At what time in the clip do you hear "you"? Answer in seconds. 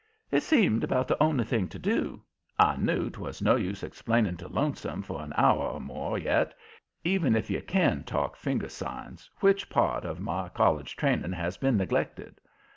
7.51-7.61